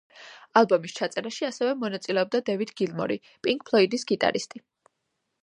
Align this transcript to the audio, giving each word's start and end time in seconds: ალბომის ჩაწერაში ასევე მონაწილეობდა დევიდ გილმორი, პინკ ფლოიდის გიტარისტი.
ალბომის 0.61 0.95
ჩაწერაში 0.99 1.47
ასევე 1.49 1.75
მონაწილეობდა 1.83 2.41
დევიდ 2.49 2.73
გილმორი, 2.81 3.19
პინკ 3.49 3.69
ფლოიდის 3.71 4.09
გიტარისტი. 4.15 4.65